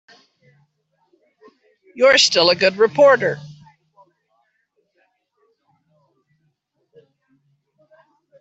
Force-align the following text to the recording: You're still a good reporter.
You're 1.93 2.17
still 2.17 2.49
a 2.49 2.55
good 2.55 2.75
reporter. 2.77 3.37